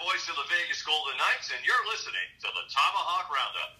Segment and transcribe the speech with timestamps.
[0.00, 3.76] voice of the Vegas Golden Knights, and you're listening to the Tomahawk Roundup.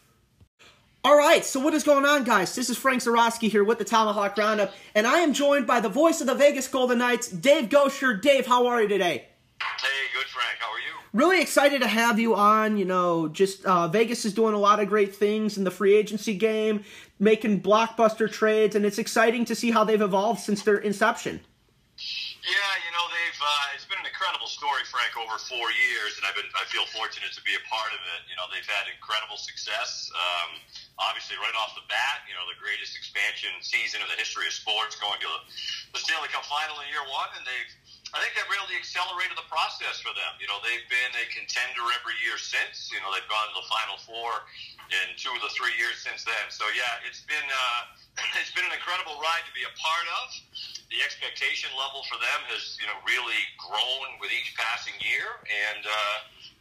[1.03, 2.55] All right, so what is going on, guys?
[2.55, 5.89] This is Frank Zarowski here with the Tomahawk Roundup, and I am joined by the
[5.89, 8.21] voice of the Vegas Golden Knights, Dave Goucher.
[8.21, 9.25] Dave, how are you today?
[9.61, 10.59] Hey, good, Frank.
[10.59, 10.93] How are you?
[11.15, 12.77] Really excited to have you on.
[12.77, 15.95] You know, just uh, Vegas is doing a lot of great things in the free
[15.95, 16.85] agency game,
[17.19, 21.41] making blockbuster trades, and it's exciting to see how they've evolved since their inception.
[21.97, 23.41] Yeah, you know they've.
[23.41, 26.45] Uh, it's been an incredible story, Frank, over four years, and I've been.
[26.53, 28.29] I feel fortunate to be a part of it.
[28.29, 30.13] You know, they've had incredible success.
[30.13, 30.61] Um,
[31.01, 34.53] obviously, right off the bat, you know, the greatest expansion season in the history of
[34.53, 35.41] sports, going to the,
[35.97, 37.73] the Stanley Cup final in year one, and they've.
[38.11, 40.33] I think that really accelerated the process for them.
[40.43, 42.91] You know, they've been a contender every year since.
[42.91, 44.51] You know, they've gone to the Final Four
[44.91, 46.51] in two of the three years since then.
[46.51, 47.47] So yeah, it's been.
[47.47, 48.01] Uh,
[48.43, 50.27] it's been an incredible ride to be a part of.
[50.91, 55.39] The expectation level for them has, you know, really grown with each passing year.
[55.47, 56.17] And uh,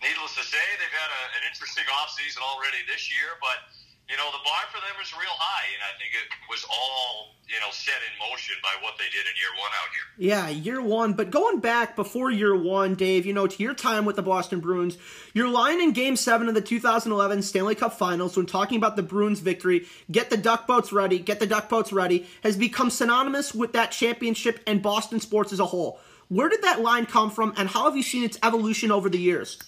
[0.05, 3.41] needless to say, they've had a, an interesting offseason already this year.
[3.41, 3.73] But
[4.09, 7.35] you know, the bar for them is real high, and I think it was all,
[7.47, 10.07] you know, set in motion by what they did in year one out here.
[10.17, 11.13] Yeah, year one.
[11.13, 14.61] But going back before year one, Dave, you know, to your time with the Boston
[14.61, 14.97] Bruins,
[15.35, 19.03] your line in game seven of the 2011 Stanley Cup Finals, when talking about the
[19.03, 23.53] Bruins' victory, get the duck boats ready, get the duck boats ready, has become synonymous
[23.53, 25.99] with that championship and Boston sports as a whole.
[26.29, 29.19] Where did that line come from, and how have you seen its evolution over the
[29.19, 29.59] years?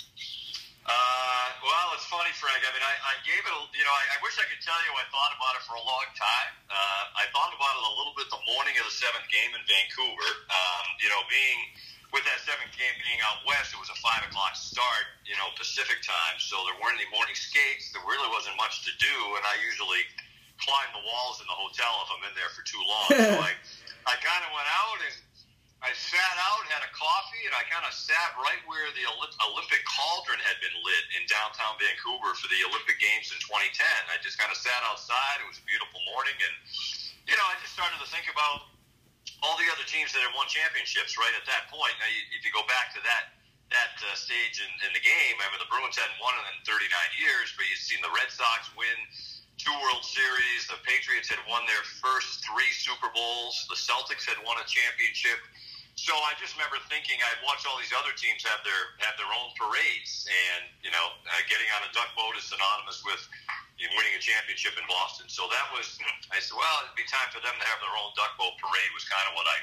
[1.62, 2.58] Well, it's funny, Frank.
[2.66, 4.78] I mean, I, I gave it, a, you know, I, I wish I could tell
[4.82, 6.52] you I thought about it for a long time.
[6.66, 9.62] Uh, I thought about it a little bit the morning of the seventh game in
[9.70, 10.30] Vancouver.
[10.50, 11.60] Um, you know, being
[12.12, 15.48] with that seventh game being out west, it was a five o'clock start, you know,
[15.56, 17.94] Pacific time, so there weren't any morning skates.
[17.94, 20.04] There really wasn't much to do, and I usually
[20.60, 23.08] climb the walls in the hotel if I'm in there for too long.
[23.16, 23.54] so I,
[24.10, 25.14] I kind of went out and
[25.82, 29.02] I sat out, had a coffee, and I kind of sat right where the
[29.50, 33.82] Olympic cauldron had been lit in downtown Vancouver for the Olympic Games in 2010.
[34.14, 35.42] I just kind of sat outside.
[35.42, 36.54] It was a beautiful morning, and
[37.26, 38.70] you know, I just started to think about
[39.42, 41.18] all the other teams that had won championships.
[41.18, 43.34] Right at that point, now you, if you go back to that
[43.74, 46.78] that uh, stage in, in the game, I mean, the Bruins hadn't won in 39
[47.18, 49.00] years, but you'd seen the Red Sox win
[49.58, 50.70] two World Series.
[50.70, 53.66] The Patriots had won their first three Super Bowls.
[53.70, 55.42] The Celtics had won a championship.
[56.00, 59.30] So I just remember thinking I'd watch all these other teams have their have their
[59.30, 63.22] own parades, and you know, uh, getting on a duck boat is synonymous with
[63.90, 65.26] winning a championship in Boston.
[65.28, 65.98] So that was
[66.32, 68.92] I said, well, it'd be time for them to have their own duck boat parade.
[68.96, 69.60] Was kind of what I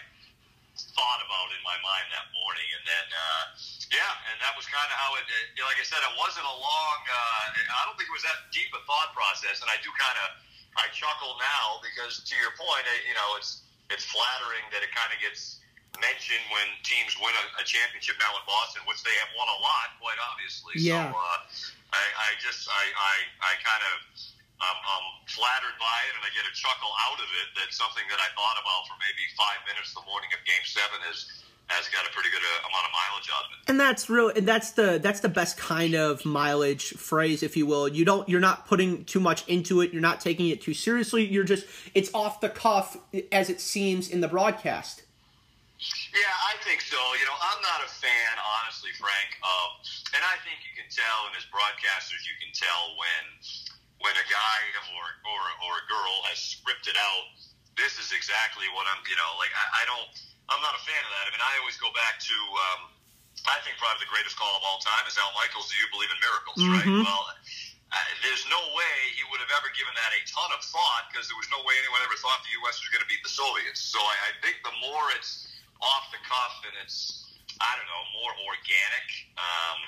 [0.95, 3.45] thought about in my mind that morning, and then uh,
[3.91, 5.27] yeah, and that was kind of how it.
[5.27, 6.99] it like I said, it wasn't a long.
[7.09, 10.19] Uh, I don't think it was that deep a thought process, and I do kind
[10.27, 10.29] of
[10.79, 15.11] I chuckle now because to your point, you know, it's it's flattering that it kind
[15.11, 15.59] of gets
[15.97, 19.59] mention when teams win a, a, championship now in Boston, which they have won a
[19.59, 20.79] lot, quite obviously.
[20.79, 21.11] Yeah.
[21.11, 23.97] So uh, I, I just I I, I kind of
[24.59, 27.49] um, I'm flattered by it, and I get a chuckle out of it.
[27.59, 30.99] That something that I thought about for maybe five minutes the morning of Game Seven
[31.11, 33.71] is has got a pretty good uh, amount of mileage out of it.
[33.71, 34.31] And that's real.
[34.35, 37.89] And that's the that's the best kind of mileage phrase, if you will.
[37.89, 39.93] You don't you're not putting too much into it.
[39.93, 41.25] You're not taking it too seriously.
[41.27, 42.97] You're just it's off the cuff
[43.31, 45.03] as it seems in the broadcast.
[45.79, 46.99] Yeah, I think so.
[47.15, 49.31] You know, I'm not a fan, honestly, Frank.
[49.47, 49.67] Of,
[50.11, 53.25] and I think you can tell, and as broadcasters, you can tell when
[54.03, 55.41] when a guy or or
[55.71, 57.27] or a girl has scripted out.
[57.79, 58.99] This is exactly what I'm.
[59.07, 60.11] You know, like I, I don't.
[60.51, 61.25] I'm not a fan of that.
[61.27, 62.37] I mean, I always go back to.
[62.75, 62.81] Um,
[63.47, 65.71] I think probably the greatest call of all time is Al Michaels.
[65.71, 66.59] Do you believe in miracles?
[66.59, 66.75] Mm-hmm.
[66.75, 67.07] Right.
[67.07, 67.25] Well.
[67.89, 71.25] Uh, there's no way he would have ever given that a ton of thought because
[71.25, 72.77] there was no way anyone ever thought the U.S.
[72.85, 73.81] was going to beat the Soviets.
[73.81, 75.49] So I, I think the more it's
[75.81, 77.29] off the cuff and it's
[77.59, 79.07] I don't know more organic.
[79.35, 79.79] Um,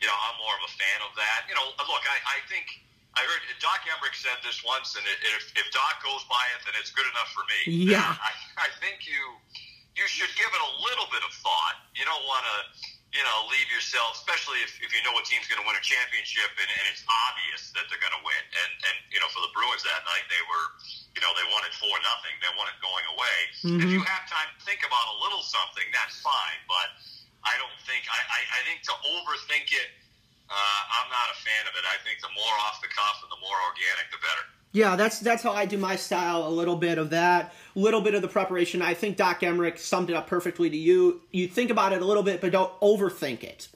[0.00, 1.44] you know, I'm more of a fan of that.
[1.44, 2.64] You know, look, I, I think
[3.12, 6.64] I heard Doc Emrick said this once, and it, if, if Doc goes by it,
[6.64, 7.90] then it's good enough for me.
[7.92, 9.20] Yeah, I, I think you
[9.92, 11.84] you should give it a little bit of thought.
[11.92, 12.56] You don't want to
[13.08, 15.84] you know, leave yourself, especially if, if you know a team's going to win a
[15.84, 18.44] championship and, and it's obvious that they're going to win.
[18.52, 20.66] And, and, you know, for the Bruins that night, they were,
[21.16, 22.34] you know, they won it 4 nothing.
[22.44, 23.38] They won it going away.
[23.64, 23.80] Mm-hmm.
[23.80, 26.60] If you have time to think about a little something, that's fine.
[26.68, 27.00] But
[27.48, 29.88] I don't think, I, I, I think to overthink it,
[30.52, 31.84] uh, I'm not a fan of it.
[31.88, 34.44] I think the more off the cuff and the more organic, the better.
[34.72, 36.46] Yeah, that's that's how I do my style.
[36.46, 38.82] A little bit of that, a little bit of the preparation.
[38.82, 41.22] I think Doc Emrick summed it up perfectly to you.
[41.32, 43.68] You think about it a little bit, but don't overthink it.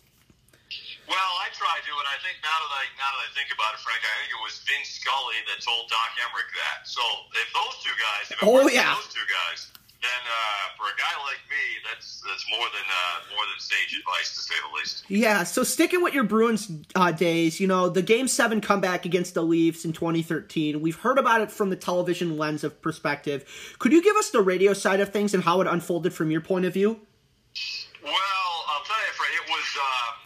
[1.08, 3.72] Well, I try to, and I think now that I now that I think about
[3.72, 6.84] it, Frank, I think it was Vince Scully that told Doc Emrick that.
[6.84, 7.00] So
[7.40, 9.72] if those two guys, if it oh yeah, those two guys,
[10.02, 13.98] then uh, for a guy like me, that's that's more than uh, more than sage
[13.98, 15.04] advice to say the least.
[15.08, 15.44] Yeah.
[15.44, 19.42] So sticking with your Bruins uh, days, you know the Game Seven comeback against the
[19.42, 20.80] Leafs in 2013.
[20.80, 23.44] We've heard about it from the television lens of perspective.
[23.78, 26.40] Could you give us the radio side of things and how it unfolded from your
[26.40, 27.00] point of view?
[28.02, 29.78] Well, I'll tell you, Fred, it was.
[29.80, 30.21] Uh,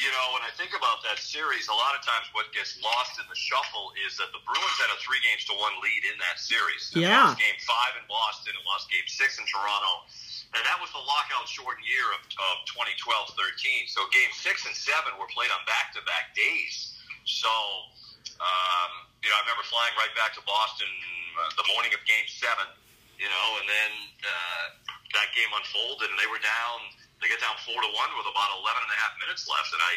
[0.00, 3.20] you know, when I think about that series, a lot of times what gets lost
[3.20, 6.16] in the shuffle is that the Bruins had a three games to one lead in
[6.24, 6.88] that series.
[6.96, 7.28] And yeah.
[7.28, 10.08] Lost game five in Boston and lost game six in Toronto.
[10.56, 13.92] And that was the lockout shortened year of, of 2012 13.
[13.92, 16.96] So game six and seven were played on back to back days.
[17.28, 17.52] So,
[18.40, 20.88] um, you know, I remember flying right back to Boston
[21.36, 22.72] uh, the morning of game seven,
[23.20, 23.92] you know, and then
[24.24, 24.64] uh,
[25.12, 26.78] that game unfolded and they were down
[27.20, 29.82] they get down four to one with about 11 and a half minutes left, and
[29.84, 29.92] I,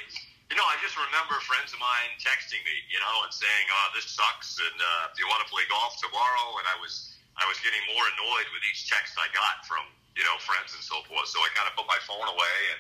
[0.52, 3.88] you know, I just remember friends of mine texting me, you know, and saying, "Oh,
[3.96, 7.48] this sucks," and uh, "Do you want to play golf tomorrow?" And I was, I
[7.48, 9.88] was getting more annoyed with each text I got from,
[10.20, 11.31] you know, friends and so forth.
[11.31, 12.80] So I kind of put my phone away, and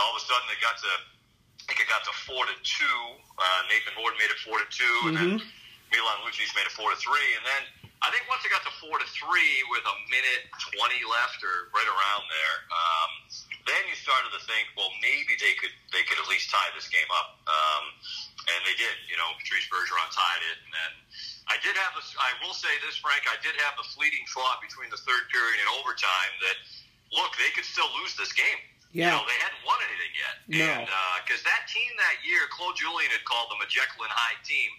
[0.00, 0.92] all of a sudden it got to,
[1.60, 3.00] I think it got to four to two.
[3.36, 5.08] Uh, Nathan Horton made it four to 2 mm-hmm.
[5.12, 5.92] and then mm-hmm.
[5.92, 7.62] Milan Lucic made it four to three, and then
[8.04, 11.72] I think once it got to four to three with a minute twenty left or
[11.72, 13.10] right around there, um,
[13.64, 16.86] then you started to think, well, maybe they could they could at least tie this
[16.92, 17.84] game up, um,
[18.52, 18.94] and they did.
[19.08, 20.92] You know, Patrice Bergeron tied it, and then
[21.48, 22.12] I did have this.
[22.20, 23.24] I will say this, Frank.
[23.26, 26.56] I did have the fleeting thought between the third period and overtime that
[27.16, 28.60] look, they could still lose this game.
[28.94, 29.12] Yeah.
[29.12, 30.34] You know, they hadn't won anything yet.
[30.46, 30.72] No.
[30.80, 30.88] And
[31.26, 34.40] because uh, that team that year, Claude Julien had called them a Jekyll and Hyde
[34.46, 34.70] team.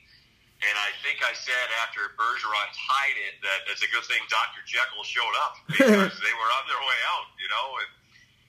[0.57, 4.65] And I think I said after Bergeron tied it that it's a good thing Dr.
[4.65, 7.68] Jekyll showed up because they were on their way out, you know.
[7.77, 7.89] And,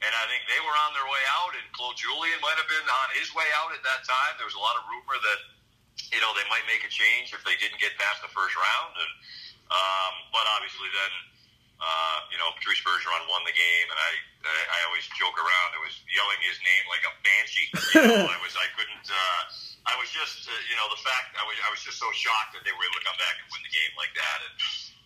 [0.09, 2.87] and I think they were on their way out, and Claude Julien might have been
[2.89, 4.33] on his way out at that time.
[4.41, 5.41] There was a lot of rumor that,
[6.09, 8.93] you know, they might make a change if they didn't get past the first round.
[8.97, 9.13] And
[9.69, 11.13] um, But obviously then,
[11.79, 14.11] uh, you know, Patrice Bergeron won the game, and I,
[14.49, 15.69] I always joke around.
[15.77, 17.69] I was yelling his name like a banshee.
[17.99, 19.07] You know, I was, I couldn't.
[19.13, 19.43] Uh,
[19.89, 22.53] I was just, uh, you know, the fact I was, I was just so shocked
[22.53, 24.39] that they were able to come back and win the game like that.
[24.45, 24.55] And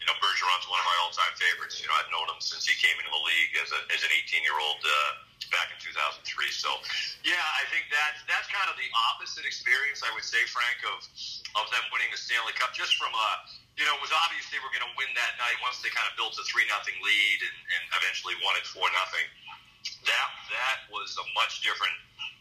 [0.03, 1.79] you know, Bergeron's one of my all-time favorites.
[1.79, 4.11] You know, I've known him since he came into the league as a as an
[4.11, 4.95] 18-year-old uh,
[5.55, 6.27] back in 2003.
[6.51, 6.75] So,
[7.23, 11.07] yeah, I think that that's kind of the opposite experience I would say, Frank, of
[11.55, 12.75] of them winning the Stanley Cup.
[12.75, 13.29] Just from a,
[13.79, 16.11] you know, it was obvious they were going to win that night once they kind
[16.11, 19.27] of built a three nothing lead and, and eventually won it four nothing.
[20.03, 21.95] That that was a much different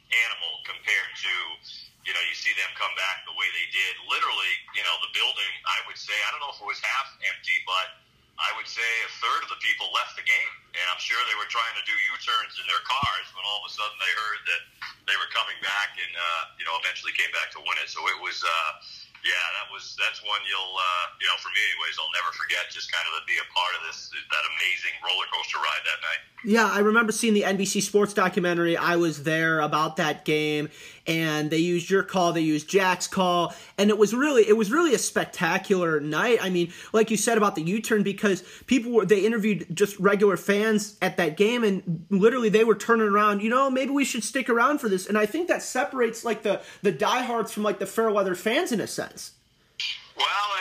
[0.10, 1.34] animal compared to
[2.06, 3.94] you know, you see them come back the way they did.
[4.10, 7.08] Literally, you know, the building, I would say, I don't know if it was half
[7.22, 8.02] empty, but
[8.42, 10.54] I would say a third of the people left the game.
[10.74, 13.70] And I'm sure they were trying to do U-turns in their cars when all of
[13.70, 14.62] a sudden they heard that
[15.06, 17.92] they were coming back and, uh, you know, eventually came back to win it.
[17.92, 18.72] So it was, uh,
[19.24, 22.70] yeah, that was that's one you'll uh, you know for me anyways I'll never forget
[22.74, 26.22] just kind of be a part of this that amazing roller coaster ride that night.
[26.44, 28.76] Yeah, I remember seeing the NBC Sports documentary.
[28.76, 30.70] I was there about that game,
[31.06, 34.72] and they used your call, they used Jack's call, and it was really it was
[34.72, 36.40] really a spectacular night.
[36.42, 40.00] I mean, like you said about the U turn, because people were they interviewed just
[40.00, 43.42] regular fans at that game, and literally they were turning around.
[43.42, 46.42] You know, maybe we should stick around for this, and I think that separates like
[46.42, 49.11] the the diehards from like the fair weather fans in a sense.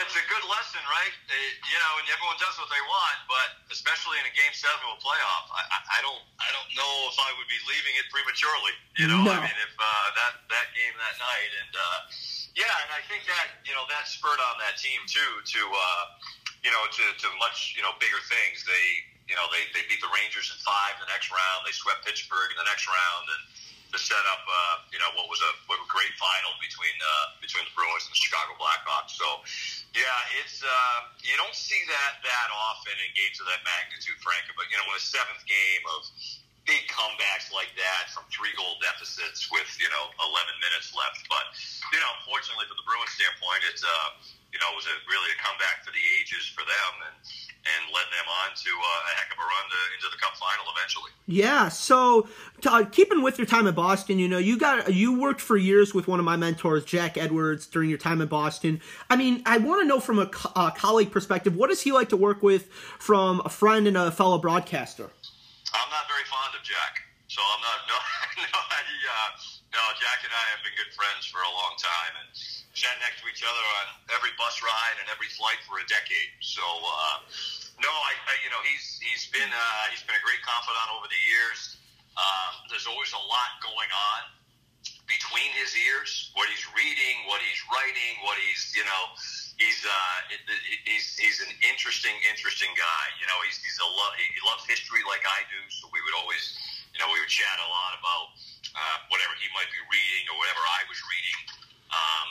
[0.01, 1.13] It's a good lesson, right?
[1.29, 4.81] Uh, you know, and everyone does what they want, but especially in a game seven
[4.89, 8.09] of a playoff, I, I, don't, I don't know if I would be leaving it
[8.09, 8.73] prematurely.
[8.97, 9.29] You know, no.
[9.29, 11.99] I mean, if uh, that that game that night, and uh,
[12.57, 16.03] yeah, and I think that you know that spurred on that team too to uh,
[16.65, 18.65] you know to to much you know bigger things.
[18.65, 18.85] They
[19.29, 21.61] you know they they beat the Rangers in five the next round.
[21.61, 23.41] They swept Pittsburgh in the next round, and
[23.91, 27.35] to set up, uh, you know, what was a, what a great final between uh,
[27.43, 29.19] between the Bruins and the Chicago Blackhawks.
[29.19, 29.27] So,
[29.91, 34.47] yeah, it's uh, you don't see that that often in games of that magnitude, Frank.
[34.55, 36.01] But you know, when a seventh game of
[36.63, 41.27] big comebacks like that from three goal deficits with you know 11 minutes left.
[41.27, 41.43] But
[41.91, 44.09] you know, fortunately from the Bruins standpoint, it's uh,
[44.51, 47.15] you know it was a, really a comeback for the ages for them and
[47.61, 50.33] and led them on to uh, a heck of a run to, into the Cup
[50.33, 51.11] final eventually.
[51.27, 51.69] Yeah.
[51.69, 52.27] So,
[52.65, 55.93] uh, keeping with your time in Boston, you know, you got you worked for years
[55.93, 58.81] with one of my mentors, Jack Edwards, during your time in Boston.
[59.09, 62.09] I mean, I want to know from a, a colleague perspective, what does he like
[62.09, 65.09] to work with from a friend and a fellow broadcaster?
[65.73, 67.79] I'm not very fond of Jack, so I'm not.
[68.41, 69.29] No, no, I, uh,
[69.75, 69.81] no.
[69.99, 72.29] Jack and I have been good friends for a long time, and
[72.73, 73.85] sat next to each other on
[74.15, 76.31] every bus ride and every flight for a decade.
[76.39, 77.17] So, uh,
[77.83, 81.07] no, I, I, you know, he's he's been uh, he's been a great confidant over
[81.09, 81.77] the years.
[82.15, 84.21] Um, there's always a lot going on
[85.07, 89.03] between his ears, what he's reading, what he's writing, what he's you know
[89.61, 90.17] he's uh,
[90.87, 93.05] he's he's an interesting interesting guy.
[93.21, 96.15] You know, he's he's a lo- he loves history like I do, so we would
[96.17, 96.57] always
[96.95, 98.25] you know we would chat a lot about
[98.73, 101.39] uh, whatever he might be reading or whatever I was reading.
[101.91, 102.27] Um,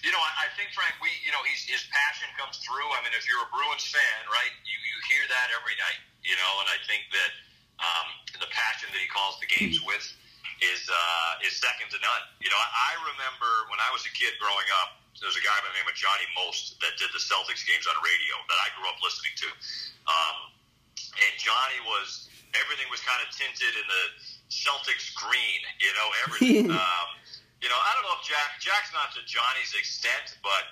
[0.00, 2.88] you know, I, I think Frank, we you know he's, his passion comes through.
[2.96, 6.00] I mean, if you're a Bruins fan, right, you you hear that every night.
[6.24, 7.32] You know, and I think that
[7.82, 8.06] um,
[8.40, 10.06] the passion that he calls the games with
[10.64, 12.24] is uh, is second to none.
[12.40, 15.54] You know, I, I remember when I was a kid growing up there's a guy
[15.62, 18.68] by the name of Johnny Most that did the Celtics games on radio that I
[18.74, 19.48] grew up listening to.
[20.10, 20.36] Um,
[21.14, 24.04] and Johnny was everything was kind of tinted in the
[24.50, 26.66] Celtics green, you know, everything.
[26.82, 27.08] um,
[27.62, 30.66] you know, I don't know if Jack Jack's not to Johnny's extent, but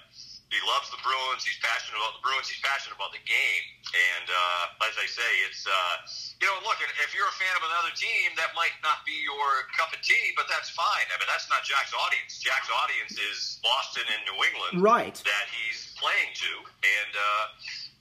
[0.51, 1.47] he loves the Bruins.
[1.47, 2.51] He's passionate about the Bruins.
[2.51, 3.65] He's passionate about the game.
[3.95, 5.95] And uh, as I say, it's uh,
[6.43, 9.71] you know, look, if you're a fan of another team, that might not be your
[9.79, 11.07] cup of tea, but that's fine.
[11.09, 12.43] I mean, that's not Jack's audience.
[12.43, 15.15] Jack's audience is Boston and New England, right?
[15.15, 17.13] That he's playing to, and.
[17.15, 17.47] Uh,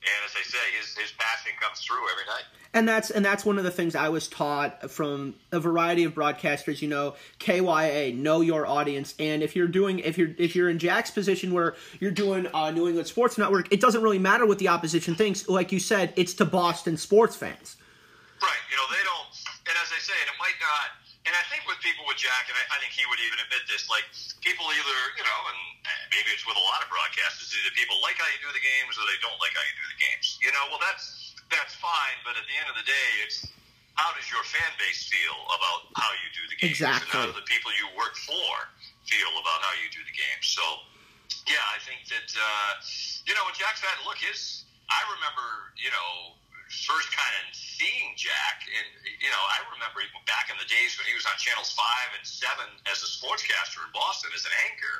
[0.01, 2.43] and as I say, his his passion comes through every night.
[2.73, 6.15] And that's and that's one of the things I was taught from a variety of
[6.15, 6.81] broadcasters.
[6.81, 10.79] You know, KYA, know your audience, and if you're doing if you're if you're in
[10.79, 14.59] Jack's position where you're doing uh, New England Sports Network, it doesn't really matter what
[14.59, 15.49] the opposition thinks.
[15.49, 17.75] Like you said, it's to Boston sports fans.
[18.41, 18.63] Right.
[18.71, 19.27] You know, they don't.
[19.67, 22.45] And as I say, and it might not and I think with people with Jack,
[22.45, 24.05] and I, I think he would even admit this, like
[24.45, 25.59] people either, you know, and
[26.13, 28.93] maybe it's with a lot of broadcasters, either people like how you do the games
[28.93, 30.37] or they don't like how you do the games.
[30.45, 33.49] You know, well that's that's fine, but at the end of the day, it's
[33.97, 37.09] how does your fan base feel about how you do the games, exactly.
[37.09, 38.53] and how do the people you work for
[39.09, 40.45] feel about how you do the games.
[40.45, 40.61] So,
[41.49, 42.71] yeah, I think that uh,
[43.25, 46.37] you know, when Jack said, look, his, I remember, you know
[46.69, 51.09] first kind of seeing Jack, and you know, I remember back in the days when
[51.09, 54.95] he was on channels five and seven as a sportscaster in Boston as an anchor,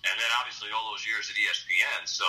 [0.00, 2.08] and then obviously all those years at ESPN.
[2.08, 2.24] So,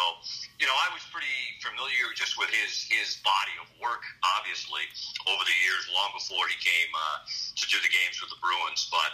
[0.60, 1.32] you know, I was pretty
[1.64, 4.04] familiar just with his his body of work,
[4.36, 4.84] obviously
[5.24, 7.24] over the years, long before he came uh,
[7.56, 8.92] to do the games with the Bruins.
[8.92, 9.12] But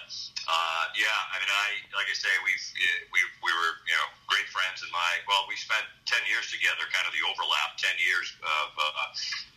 [0.50, 2.66] uh, yeah, I mean, I like I say, we've
[3.14, 6.82] we we were you know great friends, and my well, we spent ten years together,
[6.90, 9.08] kind of the overlap, ten years of uh,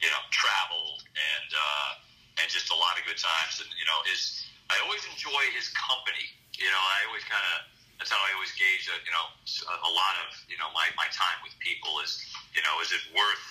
[0.05, 1.91] you know travel and uh,
[2.45, 4.45] and just a lot of good times, and you know his.
[4.71, 6.31] I always enjoy his company.
[6.55, 9.29] You know, I always kind of that's how I always gauge, a, you know,
[9.69, 12.25] a, lot of, you know, my, my time with people is,
[12.57, 13.45] you know, is it worth,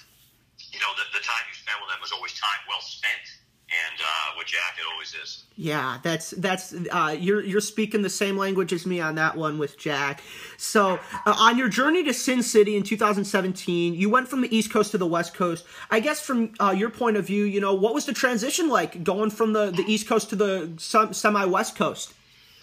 [0.74, 3.46] you know, the, the time you spend with them is always time well spent.
[3.70, 5.44] And uh, with Jack, it always is.
[5.56, 9.60] Yeah, that's that's uh, you're you're speaking the same language as me on that one
[9.60, 10.24] with Jack.
[10.58, 14.72] So uh, on your journey to Sin City in 2017, you went from the East
[14.72, 15.66] Coast to the West Coast.
[15.92, 19.04] I guess from uh, your point of view, you know, what was the transition like
[19.04, 20.74] going from the, the East Coast to the
[21.14, 22.16] semi West Coast?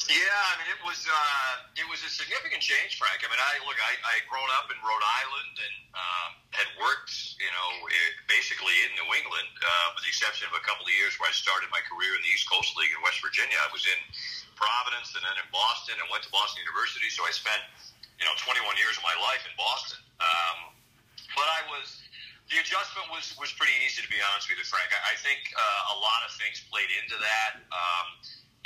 [0.07, 3.19] Yeah, I mean, it was uh, it was a significant change, Frank.
[3.23, 7.11] I mean, I look, I I grown up in Rhode Island and um, had worked,
[7.43, 7.69] you know,
[8.31, 11.35] basically in New England, uh, with the exception of a couple of years where I
[11.35, 13.59] started my career in the East Coast League in West Virginia.
[13.59, 13.99] I was in
[14.55, 17.11] Providence and then in Boston and went to Boston University.
[17.11, 17.61] So I spent,
[18.23, 19.99] you know, 21 years of my life in Boston.
[20.23, 20.71] Um,
[21.35, 22.07] but I was
[22.47, 24.87] the adjustment was was pretty easy to be honest with you, Frank.
[24.95, 27.59] I, I think uh, a lot of things played into that.
[27.75, 28.07] Um,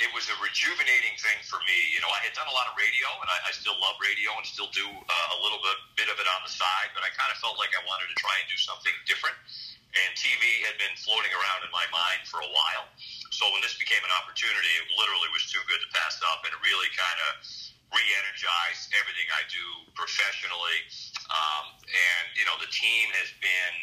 [0.01, 1.77] it was a rejuvenating thing for me.
[1.93, 4.33] You know, I had done a lot of radio, and I, I still love radio
[4.33, 6.89] and still do uh, a little bit bit of it on the side.
[6.97, 9.37] But I kind of felt like I wanted to try and do something different.
[9.91, 12.87] And TV had been floating around in my mind for a while.
[13.29, 16.51] So when this became an opportunity, it literally was too good to pass up, and
[16.55, 17.31] it really kind of
[17.91, 20.79] re-energized everything I do professionally.
[21.27, 23.75] Um, and you know, the team has been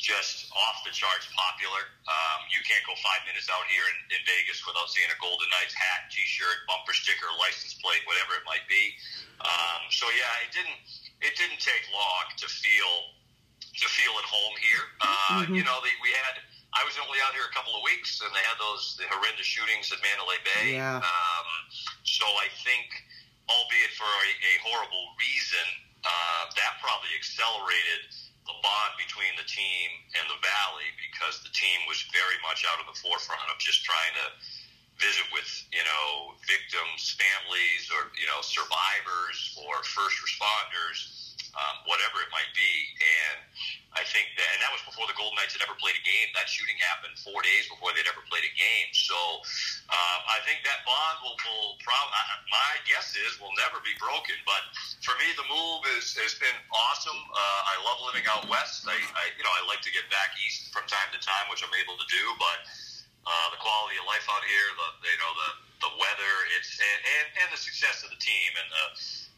[0.00, 1.84] just off the charts popular.
[2.08, 5.44] Um, you can't go five minutes out here in, in Vegas without seeing a Golden
[5.52, 8.96] Knights hat, T-shirt, bumper sticker, license plate, whatever it might be.
[9.44, 10.80] Um, so yeah, it didn't
[11.20, 13.12] it didn't take long to feel
[13.60, 14.84] to feel at home here.
[15.04, 15.08] Uh,
[15.44, 15.60] mm-hmm.
[15.60, 16.40] You know, the, we had
[16.72, 19.44] I was only out here a couple of weeks, and they had those the horrendous
[19.44, 20.80] shootings at Mandalay Bay.
[20.80, 21.04] Yeah.
[21.04, 21.48] Um,
[22.08, 22.88] so I think,
[23.52, 25.66] albeit for a, a horrible reason,
[26.08, 28.16] uh, that probably accelerated
[28.48, 32.80] the bond between the team and the Valley because the team was very much out
[32.80, 34.26] of the forefront of just trying to
[35.00, 41.19] visit with you know victims, families, or you know survivors or first responders,
[41.54, 42.72] um, whatever it might be.
[42.98, 43.38] And
[43.96, 46.30] I think that, and that was before the Golden Knights had ever played a game.
[46.38, 48.88] That shooting happened four days before they'd ever played a game.
[48.94, 49.18] So
[49.90, 52.14] um, I think that bond will, will probably,
[52.54, 54.38] my guess is, will never be broken.
[54.46, 54.62] But
[55.02, 57.18] for me, the move is, has been awesome.
[57.34, 58.86] Uh, I love living out west.
[58.86, 61.66] I, I, you know, I like to get back east from time to time, which
[61.66, 62.24] I'm able to do.
[62.38, 62.58] But
[63.26, 65.50] uh, the quality of life out here, the you know the
[65.86, 68.84] the weather, it's and, and and, the success of the team and the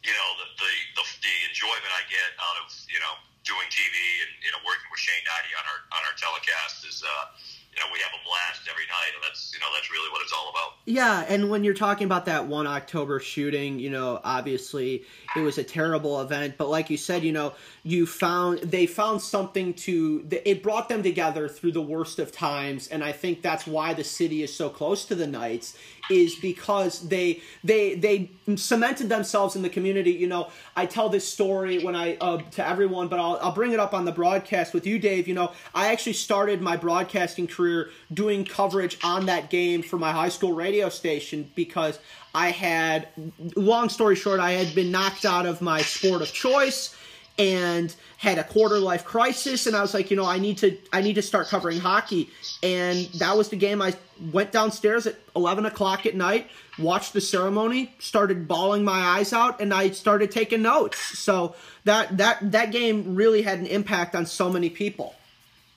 [0.03, 3.95] you know the, the the the enjoyment I get out of you know doing TV
[4.23, 7.31] and you know working with Shane Hnidy on our on our telecast is uh,
[7.71, 10.21] you know we have a blast every night and that's you know that's really what
[10.21, 10.79] it's all about.
[10.85, 15.03] Yeah, and when you're talking about that one October shooting, you know obviously
[15.35, 19.21] it was a terrible event, but like you said, you know you found they found
[19.21, 23.67] something to it brought them together through the worst of times, and I think that's
[23.67, 25.77] why the city is so close to the Knights
[26.09, 30.11] is because they they they cemented themselves in the community.
[30.11, 33.71] You know, I tell this story when I uh, to everyone, but I'll I'll bring
[33.71, 35.27] it up on the broadcast with you, Dave.
[35.27, 40.11] You know, I actually started my broadcasting career doing coverage on that game for my
[40.11, 41.99] high school radio station because
[42.35, 43.07] I had,
[43.55, 46.95] long story short, I had been knocked out of my sport of choice
[47.37, 50.77] and had a quarter life crisis and I was like, you know, I need to
[50.91, 52.29] I need to start covering hockey.
[52.61, 53.95] And that was the game I
[54.31, 59.61] went downstairs at eleven o'clock at night, watched the ceremony, started bawling my eyes out,
[59.61, 60.99] and I started taking notes.
[61.19, 65.15] So that that that game really had an impact on so many people.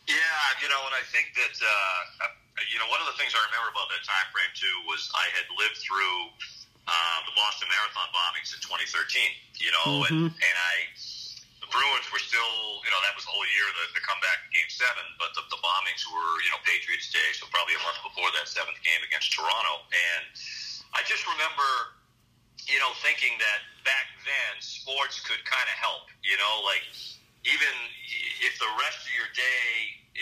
[0.06, 0.14] Yeah,
[0.62, 2.30] you know, and I think that uh,
[2.70, 5.26] you know one of the things I remember about that time frame too was I
[5.34, 6.30] had lived through
[6.86, 9.34] uh, the Boston Marathon bombings in 2013.
[9.58, 10.14] You know, mm-hmm.
[10.14, 10.76] and and I
[11.70, 12.54] Bruins were still,
[12.84, 15.06] you know, that was the whole year, the, the comeback in Game Seven.
[15.18, 18.46] But the, the bombings were, you know, Patriots Day, so probably a month before that
[18.46, 19.86] seventh game against Toronto.
[19.90, 20.24] And
[20.94, 21.98] I just remember,
[22.66, 26.10] you know, thinking that back then sports could kind of help.
[26.22, 26.84] You know, like
[27.46, 27.74] even
[28.42, 29.70] if the rest of your day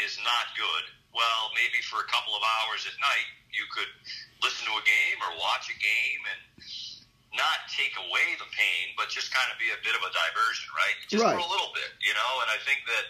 [0.04, 0.84] is not good,
[1.14, 3.88] well, maybe for a couple of hours at night you could
[4.42, 6.40] listen to a game or watch a game and
[7.94, 10.96] take away the pain, but just kind of be a bit of a diversion, right?
[11.06, 11.38] Just right.
[11.38, 12.32] for a little bit, you know.
[12.42, 13.06] And I think that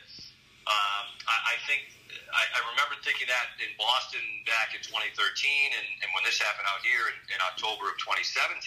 [0.68, 5.86] um, I, I think I, I remember thinking that in Boston back in 2013, and,
[6.04, 8.60] and when this happened out here in, in October of 2017,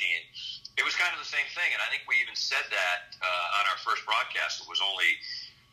[0.77, 1.69] it was kind of the same thing.
[1.73, 4.65] And I think we even said that uh, on our first broadcast.
[4.65, 5.21] It was only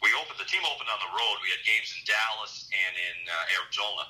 [0.04, 1.40] we opened the team opened on the road.
[1.40, 4.04] We had games in Dallas and in uh, Arizona.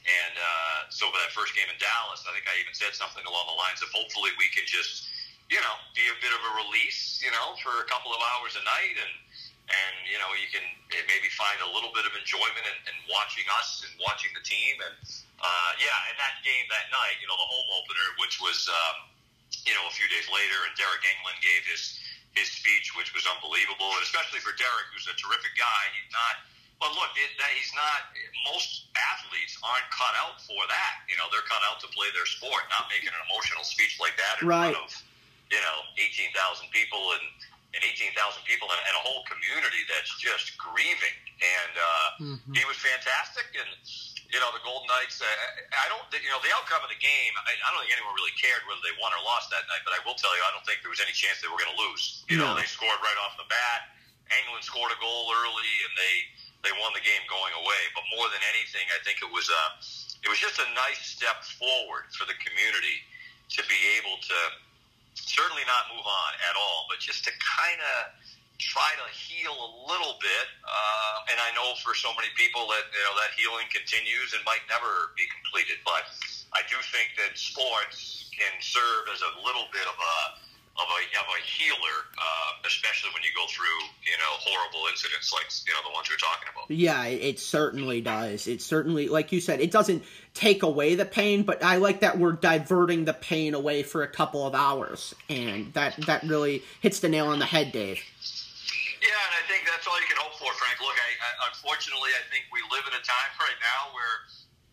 [0.00, 3.26] And uh, so for that first game in Dallas, I think I even said something
[3.26, 5.09] along the lines of hopefully we can just
[5.50, 8.54] you know, be a bit of a release, you know, for a couple of hours
[8.54, 9.14] a night, and
[9.70, 10.62] and you know, you can
[11.10, 14.78] maybe find a little bit of enjoyment in, in watching us and watching the team,
[14.78, 14.94] and
[15.42, 19.10] uh, yeah, and that game that night, you know, the home opener, which was um,
[19.66, 21.98] you know a few days later, and Deryk Engelland gave his
[22.38, 25.82] his speech, which was unbelievable, and especially for Deryk, who's a terrific guy.
[25.98, 26.46] He's not.
[26.78, 28.08] Well, look, it, that he's not.
[28.54, 31.04] Most athletes aren't cut out for that.
[31.10, 34.16] You know, they're cut out to play their sport, not making an emotional speech like
[34.16, 34.72] that in right.
[34.72, 34.88] front of
[35.50, 36.30] you know, 18,000
[36.70, 37.26] people and,
[37.74, 38.14] and 18,000
[38.46, 41.16] people and, and a whole community that's just grieving.
[41.42, 42.54] And uh, mm-hmm.
[42.54, 43.50] he was fantastic.
[43.58, 43.70] And,
[44.30, 45.26] you know, the Golden Knights, uh,
[45.74, 48.34] I don't, you know, the outcome of the game, I, I don't think anyone really
[48.38, 50.62] cared whether they won or lost that night, but I will tell you, I don't
[50.62, 52.22] think there was any chance they were going to lose.
[52.30, 52.54] You no.
[52.54, 53.90] know, they scored right off the bat.
[54.30, 56.14] Engelland scored a goal early and they,
[56.62, 57.82] they won the game going away.
[57.98, 59.62] But more than anything, I think it was a,
[60.22, 63.02] it was just a nice step forward for the community
[63.58, 64.38] to be able to,
[65.26, 68.14] certainly not move on at all, but just to kind of
[68.60, 70.46] try to heal a little bit.
[70.62, 74.44] Uh, and I know for so many people that you know that healing continues and
[74.44, 75.80] might never be completed.
[75.82, 76.04] But
[76.52, 80.16] I do think that sports can serve as a little bit of a
[80.78, 85.32] of a, of a healer, uh, especially when you go through, you know, horrible incidents
[85.32, 86.70] like, you know, the ones you're talking about.
[86.70, 88.46] Yeah, it certainly does.
[88.46, 92.16] It certainly, like you said, it doesn't take away the pain, but I like that
[92.16, 97.00] we're diverting the pain away for a couple of hours, and that that really hits
[97.00, 98.00] the nail on the head, Dave.
[99.02, 100.78] Yeah, and I think that's all you can hope for, Frank.
[100.80, 104.28] Look, I, I, unfortunately, I think we live in a time right now where,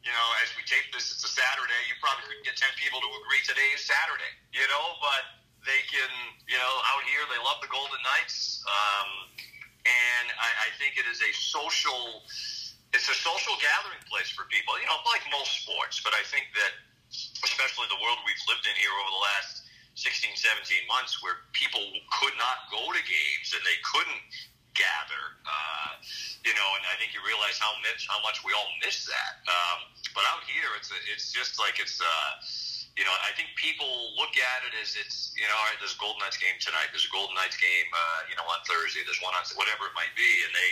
[0.06, 1.82] you know, as we tape this, it's a Saturday.
[1.90, 5.24] You probably couldn't get ten people to agree today is Saturday, you know, but
[5.68, 6.12] they can,
[6.48, 9.10] you know, out here they love the Golden Knights, um,
[9.84, 12.24] and I, I think it is a social,
[12.96, 14.80] it's a social gathering place for people.
[14.80, 16.74] You know, like most sports, but I think that
[17.44, 19.68] especially the world we've lived in here over the last
[20.00, 21.84] 16, 17 months, where people
[22.16, 24.24] could not go to games and they couldn't
[24.72, 26.00] gather, uh,
[26.48, 29.44] you know, and I think you realize how much how much we all miss that.
[29.52, 32.00] Um, but out here, it's a, it's just like it's.
[32.00, 32.32] Uh,
[32.98, 35.94] you know, I think people look at it as it's, you know, all right, there's
[35.94, 36.90] a Golden Knights game tonight.
[36.90, 39.06] There's a Golden Knights game, uh, you know, on Thursday.
[39.06, 40.72] There's one on whatever it might be, and they,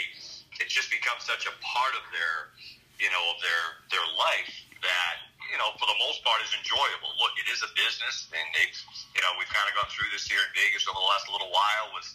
[0.66, 2.50] it just becomes such a part of their,
[2.98, 4.50] you know, of their their life
[4.82, 5.16] that,
[5.54, 7.14] you know, for the most part, is enjoyable.
[7.22, 8.74] Look, it is a business, and they,
[9.14, 11.54] you know, we've kind of gone through this here in Vegas over the last little
[11.54, 12.10] while with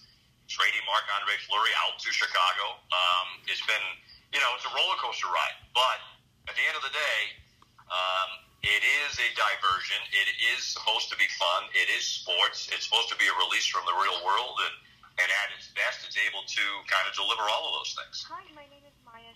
[0.51, 2.83] trading Marc Andre Fleury out to Chicago.
[2.91, 3.87] Um, it's been,
[4.35, 6.03] you know, it's a roller coaster ride, but
[6.51, 7.19] at the end of the day.
[7.91, 10.01] Um, It is a diversion.
[10.13, 11.65] It is supposed to be fun.
[11.73, 12.69] It is sports.
[12.73, 14.77] It's supposed to be a release from the real world, and
[15.21, 18.25] and at its best, it's able to kind of deliver all of those things.
[18.29, 19.33] Hi, my name is Maya.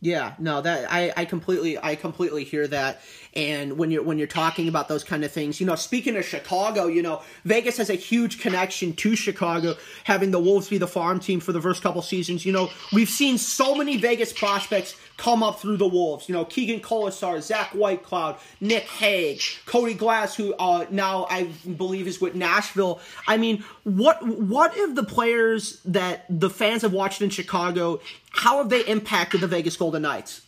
[0.00, 3.00] Yeah, no, that I, I completely I completely hear that.
[3.34, 6.24] And when you're when you're talking about those kind of things, you know, speaking of
[6.24, 10.86] Chicago, you know, Vegas has a huge connection to Chicago, having the Wolves be the
[10.86, 12.46] farm team for the first couple seasons.
[12.46, 16.28] You know, we've seen so many Vegas prospects come up through the Wolves.
[16.28, 22.06] You know, Keegan Kolesar, Zach Whitecloud, Nick Hague, Cody Glass, who uh, now I believe
[22.06, 23.00] is with Nashville.
[23.26, 28.00] I mean, what what if the players that the fans have watched in Chicago,
[28.30, 30.42] how have they impacted the Vegas Golden Knights?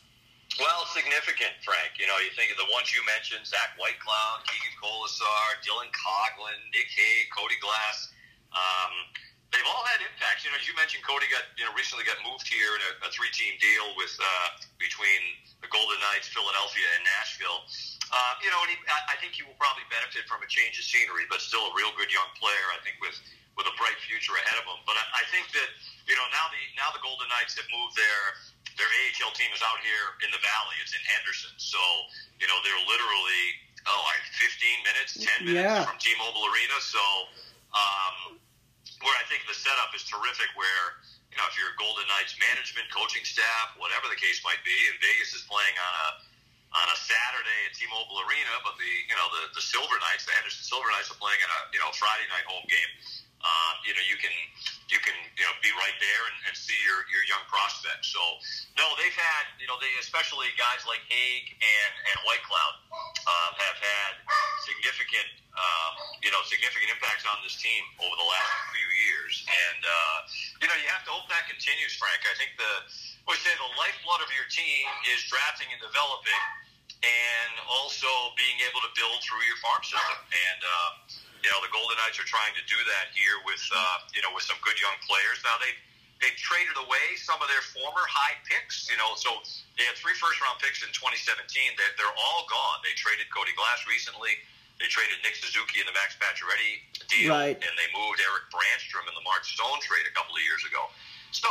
[0.58, 1.98] Well, significant, Frank.
[1.98, 6.58] You know, you think of the ones you mentioned: Zach Whitecloud, Keegan Kolesar, Dylan Coghlan,
[6.72, 8.12] Nick Hague, Cody Glass.
[8.50, 8.92] Um,
[9.50, 10.46] they've all had impacts.
[10.46, 12.90] You know, as you mentioned, Cody got you know recently got moved here in a,
[13.06, 15.20] a three-team deal with uh, between
[15.62, 17.60] the Golden Knights, Philadelphia, and Nashville.
[18.10, 20.74] Uh, you know, and he, I, I think he will probably benefit from a change
[20.82, 22.66] of scenery, but still a real good young player.
[22.74, 23.14] I think with
[23.58, 24.80] with a bright future ahead of him.
[24.88, 25.68] But I, I think that
[26.10, 28.20] you know now the now the Golden Knights have moved their
[28.78, 30.74] their AHL team is out here in the Valley.
[30.80, 31.78] It's in Henderson, so
[32.38, 33.44] you know they're literally
[33.90, 35.82] oh like 15 minutes, 10 minutes Yeah.
[35.84, 36.76] from T-Mobile Arena.
[36.82, 37.02] So.
[37.70, 38.38] Um,
[39.00, 40.48] where I think the setup is terrific.
[40.56, 41.00] Where
[41.32, 44.96] you know if you're Golden Knights management, coaching staff, whatever the case might be, and
[45.00, 46.08] Vegas is playing on a
[46.70, 50.34] on a Saturday at T-Mobile Arena, but the you know the the Silver Knights, the
[50.36, 52.90] Henderson Silver Knights, are playing in a you know Friday night home game.
[53.40, 54.32] Um, you know you can
[54.90, 58.10] you can you know be right there and, and see your your young prospects.
[58.10, 58.22] So
[58.74, 62.74] no, they've had you know they especially guys like Hague and and Whitecloud
[63.26, 64.12] um, have had
[64.66, 69.80] significant um, you know significant impacts on this team over the last few years, and
[69.82, 70.18] uh,
[70.62, 72.26] you know you have to hope that continues, Frank.
[72.26, 72.72] I think the
[73.30, 76.42] we say the lifeblood of your team is drafting and developing,
[77.06, 80.18] and also being able to build through your farm system.
[80.18, 80.90] And uh,
[81.42, 84.30] you know the Golden Knights are trying to do that here with uh, you know
[84.36, 85.40] with some good young players.
[85.44, 85.72] Now they
[86.20, 88.88] they've traded away some of their former high picks.
[88.92, 89.40] You know, so
[89.80, 91.48] they had three first round picks in 2017.
[91.80, 92.84] They're, they're all gone.
[92.84, 94.36] They traded Cody Glass recently.
[94.80, 96.80] They traded Nick Suzuki in the Max Pacioretty
[97.12, 97.52] deal, Right.
[97.52, 100.88] and they moved Erik Brannstrom in the Mark Stone trade a couple of years ago.
[101.36, 101.48] So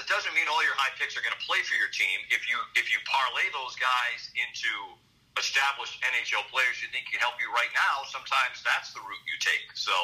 [0.00, 2.24] it doesn't mean all your high picks are going to play for your team.
[2.32, 4.96] If you if you parlay those guys into
[5.40, 9.36] established NHL players you think can help you right now, sometimes that's the route you
[9.40, 9.64] take.
[9.74, 9.94] So,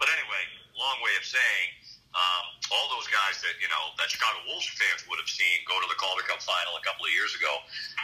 [0.00, 0.42] but anyway,
[0.76, 1.68] long way of saying
[2.12, 5.76] um, all those guys that you know that Chicago Wolves fans would have seen go
[5.80, 7.52] to the Calder Cup final a couple of years ago,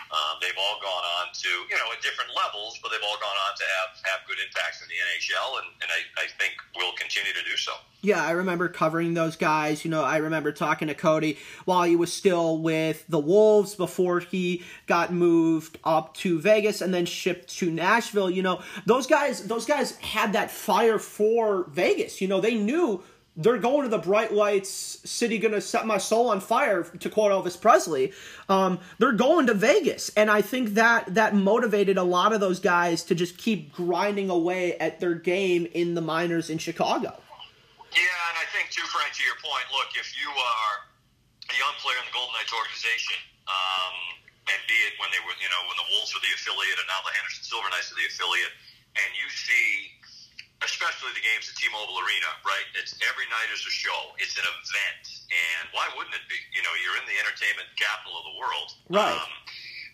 [0.09, 3.39] um, they've all gone on to you know at different levels, but they've all gone
[3.49, 6.97] on to have have good impacts in the NHL, and, and I, I think will
[6.97, 7.73] continue to do so.
[8.01, 9.85] Yeah, I remember covering those guys.
[9.85, 14.21] You know, I remember talking to Cody while he was still with the Wolves before
[14.21, 18.31] he got moved up to Vegas and then shipped to Nashville.
[18.31, 22.21] You know, those guys those guys had that fire for Vegas.
[22.21, 23.03] You know, they knew
[23.39, 27.33] they're going to the bright lights city gonna set my soul on fire to quote
[27.33, 28.13] elvis presley.
[28.49, 30.11] Um, they're going to vegas.
[30.17, 34.29] And i think that that motivated a lot of those guys to just keep grinding
[34.29, 37.15] away at their game in the minors in chicago.
[37.95, 40.75] Yeah, and I think too, Frank, to your point, look, if you are
[41.49, 43.17] a young player in the Golden Knights organization,
[43.49, 43.95] um,
[44.53, 46.89] and be it when they were, you know, when the Wolves were the affiliate, and
[46.89, 48.53] now the Henderson Silver Knights are the affiliate,
[48.97, 49.98] and you see,
[50.67, 52.67] especially the games at T-Mobile Arena, right?
[52.75, 54.15] It's every night is a show.
[54.19, 56.39] It's an event, and why wouldn't it be?
[56.51, 59.15] You know, you're in the entertainment capital of the world, Right.
[59.15, 59.33] Um,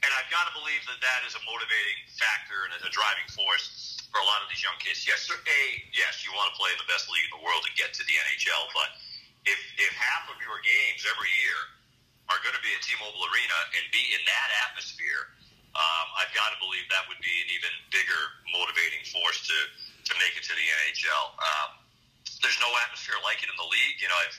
[0.05, 3.97] and I've got to believe that that is a motivating factor and a driving force
[4.13, 5.01] for a lot of these young kids.
[5.09, 5.63] Yes, sir, a
[5.97, 8.05] yes, you want to play in the best league in the world and get to
[8.05, 9.01] the NHL, but
[9.49, 11.59] if if half of your games every year
[12.33, 15.29] are going to be at T-Mobile Arena and be in that atmosphere,
[15.77, 18.23] um, I've got to believe that would be an even bigger
[18.53, 19.57] motivating force to
[20.05, 21.25] to make it to the NHL.
[21.41, 21.71] Um,
[22.45, 23.97] there's no atmosphere like it in the league.
[24.01, 24.37] You know, I've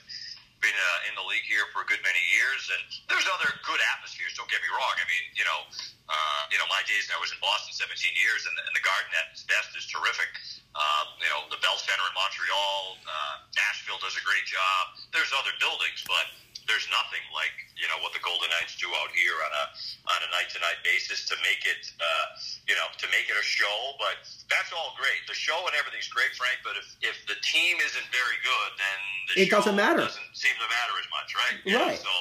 [0.61, 3.81] been uh, in the league here for a good many years, and there's other good
[3.97, 4.37] atmospheres.
[4.37, 4.95] Don't get me wrong.
[4.97, 5.59] I mean, you know,
[6.05, 8.85] uh, you know, my days I was in Boston 17 years, and the, and the
[8.85, 10.29] Garden at its best is terrific.
[10.77, 14.97] Um, you know, the Bell Center in Montreal, uh, Nashville does a great job.
[15.15, 16.29] There's other buildings, but
[16.65, 19.65] there's nothing like you know what the Golden Knights do out here on a
[20.09, 22.25] on a night to night basis to make it uh,
[22.65, 23.95] you know to make it a show.
[24.01, 25.21] But that's all great.
[25.29, 26.61] The show and everything's great, Frank.
[26.65, 28.99] But if if the team isn't very good, then
[29.29, 30.05] the It show doesn't matter.
[30.05, 31.57] Doesn't seem to matter as much, right?
[31.65, 32.01] You know, Right.
[32.01, 32.13] So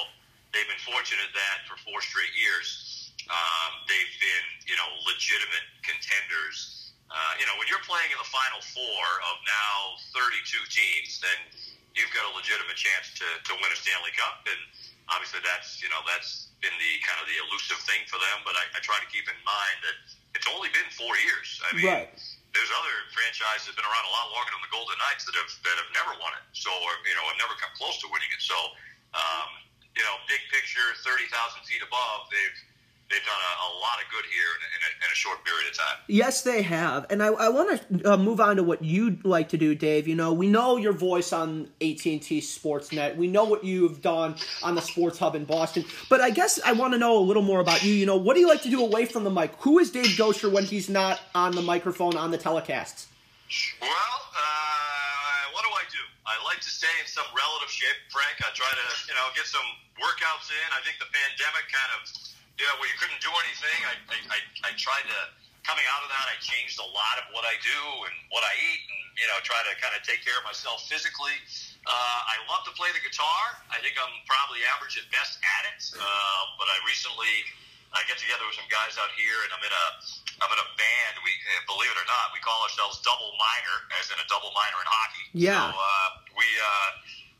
[0.53, 6.93] they've been fortunate that for four straight years, um, they've been you know legitimate contenders.
[7.05, 11.37] Uh, you know, when you're playing in the final four of now 32 teams, then
[11.95, 14.59] you've got a legitimate chance to, to win a Stanley Cup, and
[15.09, 18.43] obviously that's you know that's been the kind of the elusive thing for them.
[18.43, 19.95] But I, I try to keep in mind that
[20.35, 21.59] it's only been four years.
[21.65, 22.11] I mean, Right.
[22.51, 25.35] there's other franchises that have been around a lot longer than the Golden Knights that
[25.39, 26.43] have that have never won it.
[26.51, 28.43] So, or you know, have never come close to winning it.
[28.43, 28.55] So,
[29.15, 29.49] um,
[29.95, 32.57] you know, big picture, thirty thousand feet above, they've
[33.09, 35.43] they've done a, a lot of good here in a, in, a, in a short
[35.45, 35.97] period of time.
[36.07, 39.49] Yes, they have, and I, I want to uh, move on to what you like
[39.49, 40.07] to do, Dave.
[40.07, 43.15] You know, we know your voice on AT and T Sportsnet.
[43.15, 45.85] We know what you've done on the Sports Hub in Boston.
[46.09, 47.93] But I guess I want to know a little more about you.
[47.93, 49.53] You know, what do you like to do away from the mic?
[49.59, 53.07] Who is Dave Goucher when he's not on the microphone on the telecasts?
[53.79, 56.01] Well, uh, what do I do?
[56.25, 58.41] I like to stay in some relative shape, Frank.
[58.41, 59.65] I try to, you know, get some
[60.01, 60.67] workouts in.
[60.73, 62.01] I think the pandemic kind of,
[62.63, 63.79] know, where you couldn't do anything.
[63.83, 65.19] I, I, I, I tried to,
[65.67, 68.53] coming out of that, I changed a lot of what I do and what I
[68.55, 71.35] eat, and you know, try to kind of take care of myself physically.
[71.83, 73.43] Uh, I love to play the guitar.
[73.69, 75.81] I think I'm probably average at best at it.
[75.93, 76.01] Uh,
[76.57, 77.45] but I recently,
[77.93, 79.85] I get together with some guys out here, and I'm in a,
[80.41, 81.13] I'm in a band.
[81.21, 84.49] We, uh, believe it or not, we call ourselves double minor, as in a double
[84.51, 85.25] minor in hockey.
[85.37, 85.69] Yeah.
[85.69, 86.89] So uh, we, uh,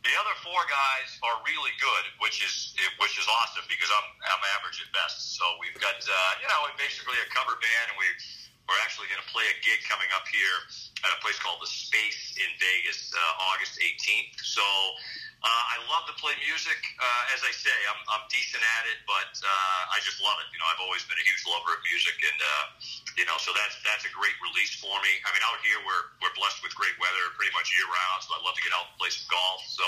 [0.06, 4.44] the other four guys are really good, which is which is awesome because I'm I'm
[4.56, 5.34] average at best.
[5.36, 8.08] So we've got uh, you know basically a cover band, and we
[8.70, 10.58] we're actually going to play a gig coming up here
[11.06, 14.42] at a place called the Space in Vegas, uh, August 18th.
[14.42, 14.66] So
[15.46, 16.82] uh, I love to play music.
[16.98, 20.50] Uh, as I say, I'm, I'm decent at it, but uh, I just love it.
[20.50, 22.66] You know, I've always been a huge lover of music, and uh,
[23.14, 25.14] you know, so that's that's a great release for me.
[25.22, 28.34] I mean, out here we're we're blessed with great weather pretty much year round, so
[28.34, 29.62] I love to get out and play some golf.
[29.70, 29.86] So.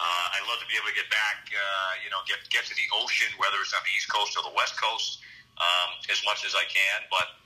[0.00, 2.72] Uh, I love to be able to get back, uh, you know, get get to
[2.72, 5.20] the ocean, whether it's on the East Coast or the West Coast,
[5.60, 7.04] um, as much as I can.
[7.12, 7.36] But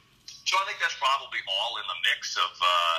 [0.47, 2.97] so I think that's probably all in the mix of uh,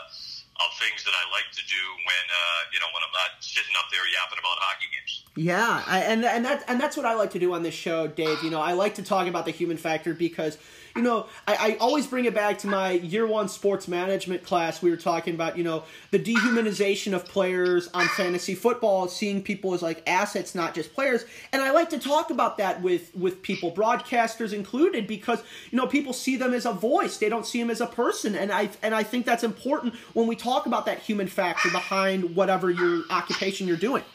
[0.58, 3.76] of things that I like to do when uh, you know when I'm not sitting
[3.78, 5.24] up there yapping about hockey games.
[5.36, 8.08] Yeah, I, and and that and that's what I like to do on this show,
[8.08, 8.42] Dave.
[8.42, 10.58] You know, I like to talk about the human factor because
[10.96, 14.82] you know I, I always bring it back to my year one sports management class.
[14.82, 19.74] We were talking about you know the dehumanization of players on fantasy football, seeing people
[19.74, 21.26] as like assets, not just players.
[21.52, 25.86] And I like to talk about that with with people, broadcasters included, because you know
[25.86, 28.36] people see them as a voice; they don't see them as a person.
[28.36, 32.38] And I and I think that's important when we talk about that human factor behind
[32.38, 34.06] whatever your occupation you're doing.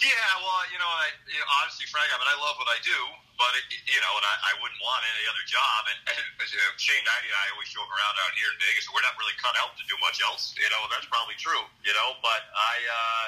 [0.00, 0.08] Yeah,
[0.40, 3.00] well, you know, I, you know, honestly, Frank, I mean, I love what I do,
[3.36, 5.80] but it, you know, and I, I wouldn't want any other job.
[5.92, 8.88] And, and you know, Shane Hnidy and I always joke around out here in Vegas.
[8.88, 10.56] And we're not really cut out to do much else.
[10.56, 11.60] You know, that's probably true.
[11.84, 13.26] You know, but I, uh,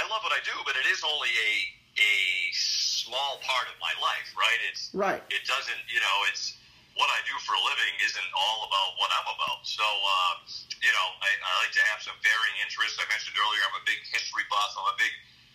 [0.00, 1.52] I love what I do, but it is only a
[2.00, 2.16] a
[2.54, 4.60] small part of my life, right?
[4.70, 5.22] It's Right.
[5.28, 6.54] It doesn't, you know, it's
[6.98, 9.62] what I do for a living isn't all about what I'm about.
[9.66, 10.32] So, uh,
[10.82, 12.98] you know, I, I like to have some varying interests.
[12.98, 14.74] I mentioned earlier, I'm a big history buff.
[14.76, 15.12] I'm a big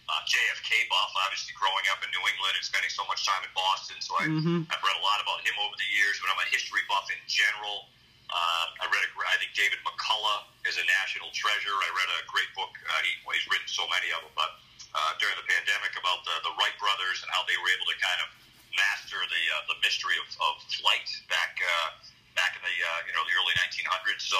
[0.07, 3.51] uh, JFK buff, obviously growing up in New England and spending so much time in
[3.57, 3.97] Boston.
[3.99, 4.69] So I, Mhm.
[4.69, 7.19] I've read a lot about him over the years, but I'm a history buff in
[7.25, 7.89] general.
[8.29, 11.73] Uh, I read, a, I think David McCullough is a national treasure.
[11.73, 12.73] I read a great book.
[12.85, 14.61] Uh, he, well, he's written so many of them, but
[14.97, 17.97] uh, during the pandemic about the, the Wright brothers and how they were able to
[18.01, 18.27] kind of
[18.75, 21.89] master the uh, the mystery of, of flight back uh,
[22.35, 24.23] back in the uh, you know the early 1900s.
[24.23, 24.39] So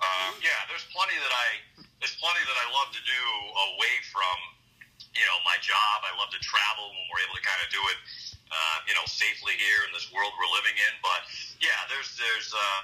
[0.00, 1.48] um, yeah, there's plenty that I
[2.00, 3.22] there's plenty that I love to do
[3.76, 4.36] away from
[5.14, 6.04] you know my job.
[6.04, 7.98] I love to travel when we're able to kind of do it
[8.50, 10.92] uh, you know safely here in this world we're living in.
[11.04, 11.28] But
[11.60, 12.50] yeah, there's there's.
[12.50, 12.82] Uh,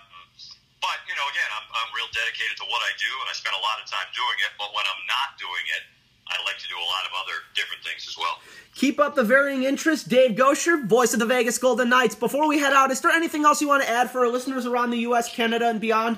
[0.81, 3.53] but you know, again, I'm, I'm real dedicated to what I do, and I spend
[3.53, 4.53] a lot of time doing it.
[4.57, 5.85] But when I'm not doing it,
[6.31, 8.39] I like to do a lot of other different things as well.
[8.75, 10.09] Keep up the varying interest.
[10.09, 12.15] Dave Goucher, voice of the Vegas Golden Knights.
[12.15, 14.65] Before we head out, is there anything else you want to add for our listeners
[14.65, 16.17] around the U.S., Canada, and beyond?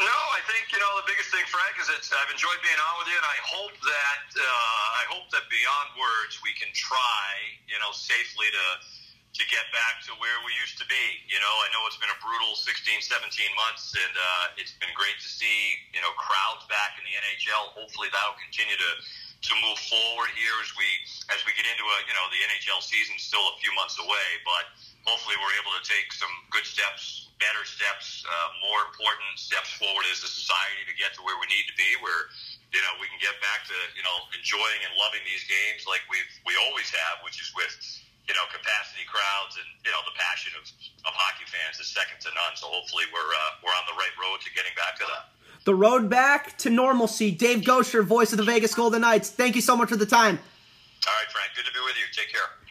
[0.00, 2.94] No, I think you know the biggest thing, Frank, is that I've enjoyed being on
[3.02, 7.28] with you, and I hope that uh, I hope that beyond words we can try,
[7.68, 8.66] you know, safely to
[9.32, 11.04] to get back to where we used to be.
[11.28, 13.24] You know, I know it's been a brutal 16, 17
[13.56, 17.76] months, and uh, it's been great to see you know crowds back in the NHL.
[17.76, 18.90] Hopefully, that'll continue to
[19.42, 20.86] to move forward here as we
[21.34, 24.28] as we get into a you know the NHL season still a few months away,
[24.46, 24.70] but
[25.02, 30.06] hopefully we're able to take some good steps, better steps, uh, more important steps forward
[30.14, 32.30] as a society to get to where we need to be, where
[32.70, 36.06] you know we can get back to you know enjoying and loving these games like
[36.06, 37.74] we've we always have, which is with
[38.30, 40.62] you know capacity crowds and you know the passion of,
[41.02, 42.54] of hockey fans is second to none.
[42.54, 45.34] So hopefully we're uh, we're on the right road to getting back to that.
[45.64, 47.30] The road back to normalcy.
[47.30, 49.30] Dave Goucher, voice of the Vegas Golden Knights.
[49.30, 50.38] Thank you so much for the time.
[51.06, 51.50] All right, Frank.
[51.54, 52.04] Good to be with you.
[52.12, 52.61] Take care.